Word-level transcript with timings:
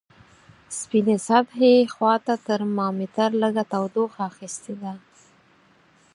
سپینې 0.79 1.17
سطحې 1.27 1.73
خواته 1.93 2.35
ترمامتر 2.47 3.29
لږه 3.41 3.63
تودوخه 3.71 4.19
اخستې 4.29 4.73
ده. 4.81 4.93